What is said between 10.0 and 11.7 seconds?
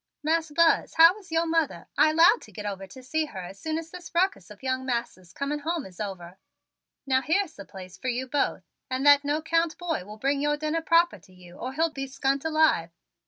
will bring in yo' dinner proper to you